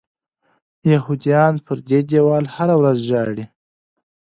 یهودیان 0.91 1.53
پر 1.65 1.77
دې 1.89 1.99
دیوال 2.09 2.45
هره 2.55 2.75
ورځ 2.79 2.97
ژاړي. 3.09 3.43